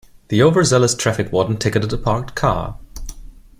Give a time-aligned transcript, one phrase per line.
[0.29, 2.79] The overzealous traffic warden ticketed a parked car.